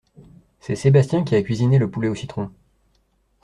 C’est 0.59 0.75
Sébastien 0.75 1.23
qui 1.23 1.35
a 1.35 1.43
cuisiné 1.43 1.77
le 1.77 1.87
poulet 1.87 2.07
au 2.07 2.15
citron. 2.15 2.49